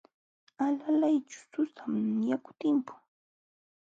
[0.65, 1.95] Alalayćhu sasam
[2.29, 2.99] yaku timpun.